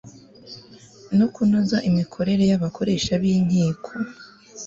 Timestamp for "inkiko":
3.35-3.91